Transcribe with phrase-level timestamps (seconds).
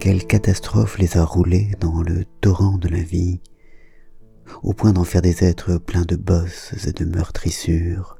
[0.00, 3.42] Quelle catastrophe les a roulés dans le torrent de la vie,
[4.62, 8.16] au point d'en faire des êtres pleins de bosses et de meurtrissures,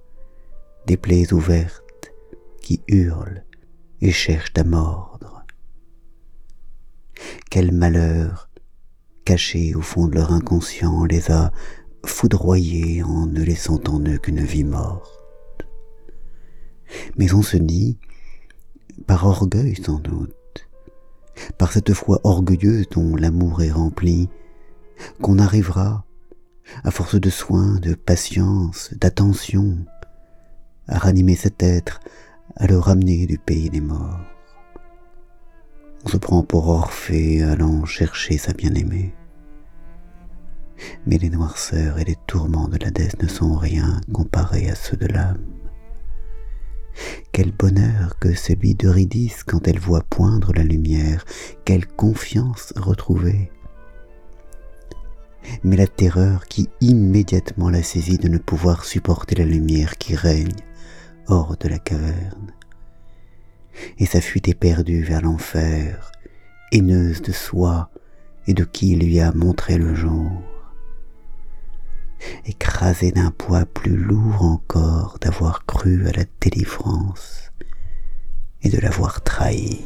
[0.87, 2.13] des plaies ouvertes
[2.61, 3.47] qui hurlent
[4.03, 5.47] et cherchent à mordre.
[7.51, 8.51] Quel malheur,
[9.25, 11.51] caché au fond de leur inconscient, les a
[12.05, 15.67] foudroyés en ne laissant en eux qu'une vie morte.
[17.17, 17.99] Mais on se dit,
[19.07, 20.35] par orgueil sans doute,
[21.61, 24.31] par cette foi orgueilleuse dont l'amour est rempli,
[25.21, 26.07] qu'on arrivera,
[26.85, 29.77] à force de soins, de patience, d'attention,
[30.89, 32.01] à ranimer cet être,
[32.57, 34.21] à le ramener du pays des morts.
[36.07, 39.15] On se prend pour Orphée allant chercher sa bien-aimée.
[41.05, 45.09] Mais les noirceurs et les tourments de l'Hadès ne sont rien comparés à ceux de
[45.09, 45.60] l'âme.
[47.43, 51.25] Quel bonheur que celui d'Eurydice quand elle voit poindre la lumière,
[51.65, 53.51] quelle confiance retrouvée.
[55.65, 60.53] Mais la terreur qui immédiatement la saisit de ne pouvoir supporter la lumière qui règne
[61.29, 62.53] hors de la caverne.
[63.97, 66.13] Et sa fuite éperdue vers l'enfer,
[66.73, 67.89] haineuse de soi
[68.49, 70.31] et de qui lui a montré le jour
[72.91, 77.53] d'un poids plus lourd encore d'avoir cru à la délivrance
[78.63, 79.81] et de l'avoir trahi.